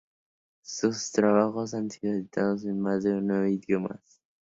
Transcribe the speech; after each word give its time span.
Sus 0.63 1.11
trabajos 1.11 1.75
han 1.75 1.91
sido 1.91 2.13
editados 2.13 2.65
en 2.65 2.79
más 2.81 3.03
de 3.03 3.21
nueve 3.21 3.51
idiomas. 3.51 4.19